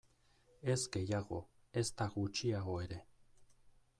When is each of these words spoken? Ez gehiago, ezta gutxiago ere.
Ez 0.73 0.77
gehiago, 0.95 1.41
ezta 1.83 2.09
gutxiago 2.15 2.81
ere. 2.87 3.01